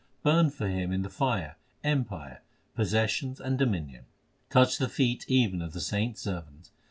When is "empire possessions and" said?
1.83-3.55